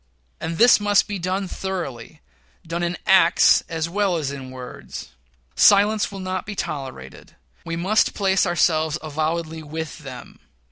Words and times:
And 0.39 0.57
this 0.57 0.79
must 0.79 1.07
be 1.07 1.19
done 1.19 1.47
thoroughly 1.47 2.21
done 2.65 2.81
in 2.81 2.97
acts 3.05 3.61
as 3.69 3.87
well 3.87 4.17
as 4.17 4.31
in 4.31 4.49
words. 4.49 5.09
Silence 5.55 6.11
will 6.11 6.19
not 6.19 6.43
be 6.43 6.55
tolerated 6.55 7.35
we 7.65 7.75
must 7.75 8.15
place 8.15 8.47
ourselves 8.47 8.97
avowedly 9.03 9.61
with 9.61 9.99
them. 9.99 10.39